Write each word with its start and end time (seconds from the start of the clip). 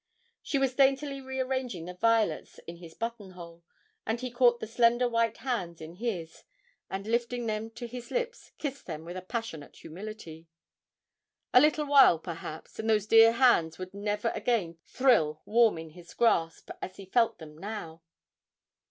She 0.41 0.57
was 0.57 0.73
daintily 0.73 1.21
rearranging 1.21 1.85
the 1.85 1.93
violets 1.93 2.57
in 2.65 2.77
his 2.77 2.95
buttonhole, 2.95 3.63
and 4.03 4.19
he 4.19 4.31
caught 4.31 4.59
the 4.59 4.65
slender 4.65 5.07
white 5.07 5.37
hands 5.37 5.79
in 5.79 5.97
his, 5.97 6.43
and, 6.89 7.05
lifting 7.05 7.45
them 7.45 7.69
to 7.75 7.85
his 7.85 8.09
lips, 8.09 8.51
kissed 8.57 8.87
them 8.87 9.05
with 9.05 9.15
a 9.15 9.21
passionate 9.21 9.75
humility. 9.75 10.47
A 11.53 11.61
little 11.61 11.85
while, 11.85 12.17
perhaps, 12.17 12.79
and 12.79 12.89
those 12.89 13.05
dear 13.05 13.33
hands 13.33 13.77
would 13.77 13.93
never 13.93 14.29
again 14.29 14.79
thrill 14.85 15.43
warm 15.45 15.77
in 15.77 15.91
his 15.91 16.15
grasp 16.15 16.71
as 16.81 16.95
he 16.95 17.05
felt 17.05 17.37
them 17.37 17.55
now! 17.55 18.01